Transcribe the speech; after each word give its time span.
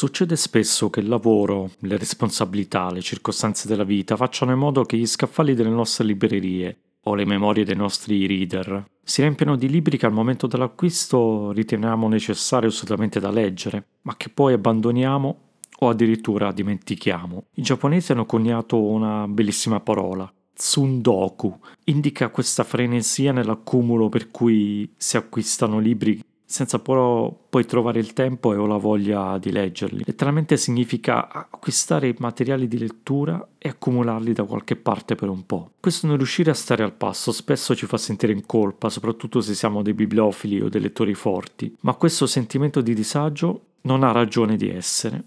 Succede 0.00 0.34
spesso 0.36 0.88
che 0.88 1.00
il 1.00 1.08
lavoro, 1.08 1.72
le 1.80 1.98
responsabilità, 1.98 2.90
le 2.90 3.02
circostanze 3.02 3.68
della 3.68 3.84
vita 3.84 4.16
facciano 4.16 4.50
in 4.50 4.58
modo 4.58 4.82
che 4.84 4.96
gli 4.96 5.04
scaffali 5.04 5.52
delle 5.52 5.68
nostre 5.68 6.06
librerie 6.06 6.78
o 7.02 7.14
le 7.14 7.26
memorie 7.26 7.66
dei 7.66 7.76
nostri 7.76 8.26
reader 8.26 8.82
si 9.02 9.20
riempiono 9.20 9.56
di 9.56 9.68
libri 9.68 9.98
che 9.98 10.06
al 10.06 10.14
momento 10.14 10.46
dell'acquisto 10.46 11.52
riteniamo 11.52 12.08
necessari 12.08 12.64
assolutamente 12.64 13.20
da 13.20 13.30
leggere, 13.30 13.88
ma 14.00 14.16
che 14.16 14.30
poi 14.30 14.54
abbandoniamo 14.54 15.38
o 15.80 15.88
addirittura 15.90 16.50
dimentichiamo. 16.50 17.48
I 17.56 17.62
giapponesi 17.62 18.12
hanno 18.12 18.24
coniato 18.24 18.80
una 18.82 19.28
bellissima 19.28 19.80
parola, 19.80 20.32
tsundoku, 20.54 21.58
indica 21.84 22.30
questa 22.30 22.64
frenesia 22.64 23.32
nell'accumulo 23.32 24.08
per 24.08 24.30
cui 24.30 24.90
si 24.96 25.18
acquistano 25.18 25.78
libri 25.78 26.22
senza 26.50 26.80
però 26.80 27.32
poi 27.48 27.64
trovare 27.64 28.00
il 28.00 28.12
tempo 28.12 28.52
e 28.52 28.56
o 28.56 28.66
la 28.66 28.76
voglia 28.76 29.38
di 29.38 29.52
leggerli. 29.52 30.02
Letteralmente 30.04 30.56
significa 30.56 31.28
acquistare 31.30 32.12
materiali 32.18 32.66
di 32.66 32.76
lettura 32.76 33.50
e 33.56 33.68
accumularli 33.68 34.32
da 34.32 34.42
qualche 34.42 34.74
parte 34.74 35.14
per 35.14 35.28
un 35.28 35.46
po'. 35.46 35.70
Questo 35.78 36.08
non 36.08 36.16
riuscire 36.16 36.50
a 36.50 36.54
stare 36.54 36.82
al 36.82 36.92
passo 36.92 37.30
spesso 37.30 37.76
ci 37.76 37.86
fa 37.86 37.96
sentire 37.98 38.32
in 38.32 38.46
colpa, 38.46 38.88
soprattutto 38.88 39.40
se 39.40 39.54
siamo 39.54 39.82
dei 39.82 39.94
bibliofili 39.94 40.60
o 40.60 40.68
dei 40.68 40.80
lettori 40.80 41.14
forti, 41.14 41.72
ma 41.82 41.94
questo 41.94 42.26
sentimento 42.26 42.80
di 42.80 42.94
disagio 42.94 43.66
non 43.82 44.02
ha 44.02 44.10
ragione 44.10 44.56
di 44.56 44.68
essere. 44.70 45.24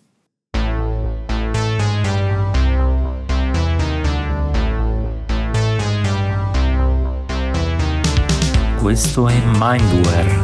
Questo 8.82 9.30
è 9.30 9.42
Mindware 9.58 10.43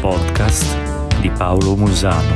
podcast 0.00 1.20
di 1.20 1.28
Paolo 1.28 1.76
Musano. 1.76 2.32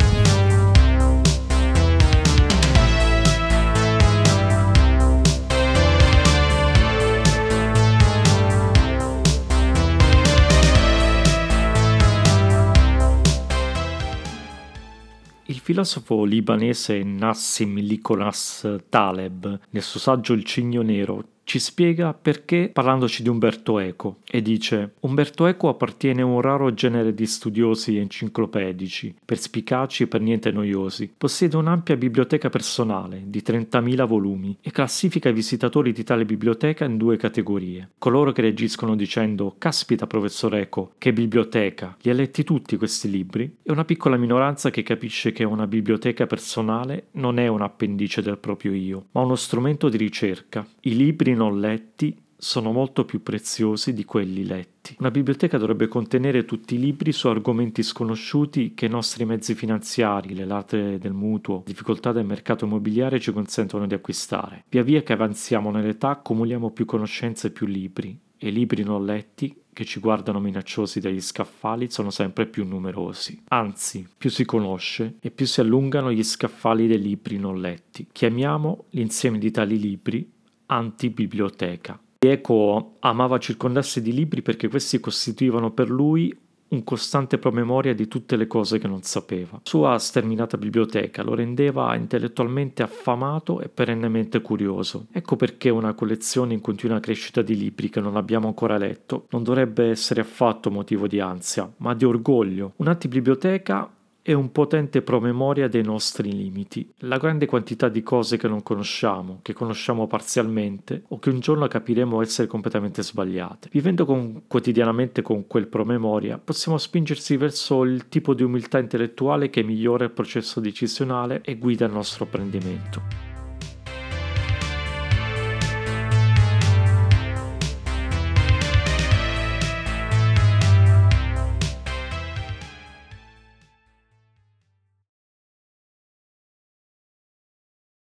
Il 15.46 15.59
filosofo 15.59 16.24
libanese 16.24 17.02
Nassim 17.02 17.78
Nicholas 17.78 18.76
Taleb, 18.90 19.60
nel 19.71 19.82
suo 19.82 19.99
saggio 19.99 20.34
Il 20.34 20.45
cigno 20.45 20.82
nero, 20.82 21.34
ci 21.45 21.59
spiega 21.59 22.14
perché 22.14 22.70
parlandoci 22.73 23.23
di 23.23 23.28
Umberto 23.28 23.78
Eco 23.78 24.18
e 24.28 24.42
dice 24.42 24.95
Umberto 25.00 25.46
Eco 25.46 25.68
appartiene 25.68 26.23
a 26.23 26.24
un 26.24 26.40
raro 26.40 26.73
genere 26.73 27.14
di 27.14 27.26
studiosi 27.26 27.98
enciclopedici, 27.98 29.14
perspicaci 29.24 30.04
e 30.04 30.06
per 30.06 30.22
niente 30.22 30.50
noiosi. 30.50 31.12
Possiede 31.16 31.56
un'ampia 31.56 31.96
biblioteca 31.96 32.48
personale 32.48 33.22
di 33.26 33.42
30.000 33.45 34.06
volumi 34.06 34.56
e 34.60 34.70
classifica 34.70 35.28
i 35.28 35.34
visitatori 35.34 35.92
di 35.92 36.02
tale 36.02 36.24
biblioteca 36.24 36.87
in 36.87 36.96
due 36.96 37.16
categorie. 37.16 37.90
Coloro 37.98 38.32
che 38.32 38.40
reagiscono 38.40 38.96
dicendo 38.96 39.54
Caspita 39.59 40.06
professor 40.06 40.54
Eco, 40.56 40.95
che 40.98 41.12
biblioteca, 41.12 41.96
li 42.00 42.10
ha 42.10 42.15
letti 42.15 42.42
tutti 42.42 42.76
questi 42.76 43.10
libri? 43.10 43.59
E 43.62 43.70
una 43.70 43.84
piccola 43.84 44.16
minoranza 44.16 44.70
che 44.70 44.82
capisce 44.82 45.32
che 45.32 45.45
una 45.45 45.66
biblioteca 45.66 46.26
personale 46.26 47.09
non 47.12 47.38
è 47.38 47.46
un 47.48 47.60
appendice 47.60 48.22
del 48.22 48.38
proprio 48.38 48.72
io, 48.72 49.06
ma 49.12 49.20
uno 49.20 49.37
strumento 49.37 49.88
di 49.88 49.98
ricerca. 49.98 50.66
I 50.80 50.96
libri 50.96 51.34
non 51.35 51.60
letti 51.60 52.16
sono 52.37 52.73
molto 52.73 53.04
più 53.04 53.23
preziosi 53.23 53.95
di 53.95 54.04
quelli 54.04 54.45
letti. 54.45 54.96
Una 54.99 55.10
biblioteca 55.10 55.57
dovrebbe 55.57 55.88
contenere 55.88 56.45
tutti 56.45 56.74
i 56.74 56.79
libri 56.79 57.10
su 57.10 57.29
argomenti 57.29 57.82
sconosciuti 57.82 58.74
che 58.74 58.85
i 58.87 58.90
nostri 58.90 59.24
mezzi 59.24 59.55
finanziari, 59.55 60.35
le 60.35 60.45
late 60.45 60.99
del 60.99 61.15
mutuo, 61.15 61.62
difficoltà 61.65 62.12
del 62.12 62.27
mercato 62.27 62.66
immobiliare 62.66 63.18
ci 63.18 63.32
consentono 63.32 63.87
di 63.87 63.95
acquistare. 63.95 64.65
Via 64.69 64.82
via 64.82 65.03
che 65.03 65.15
avanziamo 65.15 65.71
nell'età 65.71 66.10
accumuliamo 66.10 66.71
più 66.71 66.84
conoscenze 66.84 67.47
e 67.47 67.50
più 67.50 67.66
libri 67.66 68.19
e 68.37 68.49
i 68.49 68.53
libri 68.53 68.82
non 68.82 69.06
letti 69.06 69.62
che 69.72 69.84
ci 69.87 69.99
guardano 69.99 70.39
minacciosi 70.39 71.01
dagli 71.01 71.21
scaffali 71.21 71.91
sono 71.91 72.11
sempre 72.11 72.47
più 72.47 72.65
numerosi. 72.66 73.43
Anzi, 73.49 74.06
più 74.16 74.31
si 74.31 74.45
conosce 74.45 75.16
e 75.21 75.31
più 75.31 75.47
si 75.47 75.61
allungano 75.61 76.12
gli 76.12 76.22
scaffali 76.22 76.87
dei 76.87 77.01
libri 77.01 77.39
non 77.39 77.61
letti. 77.61 78.06
Chiamiamo 78.12 78.84
l'insieme 78.91 79.39
di 79.39 79.51
tali 79.51 79.78
libri 79.78 80.31
antibiblioteca. 80.67 81.99
Eco 82.19 82.97
amava 83.01 83.39
circondarsi 83.39 84.01
di 84.01 84.13
libri 84.13 84.41
perché 84.43 84.69
questi 84.69 84.99
costituivano 84.99 85.73
per 85.73 85.91
lui 85.91 86.35
un 86.75 86.83
costante 86.83 87.39
promemoria 87.39 87.95
di 87.95 88.09
tutte 88.09 88.37
le 88.37 88.47
cose 88.47 88.79
che 88.79 88.89
non 88.89 89.03
sapeva. 89.03 89.61
Sua 89.63 89.97
sterminata 89.99 90.57
biblioteca 90.57 91.23
lo 91.23 91.35
rendeva 91.35 91.95
intellettualmente 91.95 92.83
affamato 92.83 93.61
e 93.61 93.69
perennemente 93.69 94.41
curioso. 94.41 95.07
Ecco 95.13 95.37
perché 95.37 95.71
una 95.71 95.95
collezione 95.95 96.55
in 96.55 96.61
continua 96.61 96.99
crescita 96.99 97.43
di 97.43 97.57
libri 97.57 97.91
che 97.91 98.01
non 98.01 98.17
abbiamo 98.17 98.49
ancora 98.49 98.77
letto 98.77 99.27
non 99.31 99.45
dovrebbe 99.45 99.91
essere 99.91 100.23
affatto 100.23 100.71
motivo 100.71 101.07
di 101.07 101.21
ansia, 101.21 101.71
ma 101.79 101.95
di 101.95 102.05
orgoglio. 102.05 102.73
Un'antibiblioteca 102.77 103.89
è 104.27 104.33
un 104.33 104.53
potente 104.53 105.03
promemoria 105.03 105.69
dei 105.69 105.83
nostri 105.83 106.33
limiti, 106.33 106.91
la 107.01 107.19
grande 107.19 107.45
quantità 107.45 107.91
di 107.91 108.03
cose 108.03 108.39
che 108.39 108.49
non 108.49 108.62
conosciamo, 108.62 109.41
che 109.43 109.53
conosciamo 109.53 110.07
parzialmente 110.07 111.03
o 111.09 111.19
che 111.19 111.29
un 111.29 111.41
giorno 111.41 111.69
capiremo 111.69 112.23
essere 112.23 112.49
completamente 112.49 113.03
sbagliate. 113.03 113.69
Vivendo 113.71 114.07
con, 114.07 114.45
quotidianamente 114.47 115.21
con 115.21 115.47
quel 115.47 115.67
promemoria, 115.67 116.39
possiamo 116.39 116.79
spingersi 116.79 117.37
verso 117.37 117.83
il 117.84 118.09
tipo 118.09 118.33
di 118.33 118.43
umiltà 118.43 118.79
intellettuale 118.79 119.51
che 119.51 119.63
migliora 119.63 120.05
il 120.05 120.11
processo 120.13 120.59
decisionale 120.59 121.43
e 121.43 121.59
guida 121.59 121.84
il 121.84 121.93
nostro 121.93 122.25
apprendimento. 122.25 123.24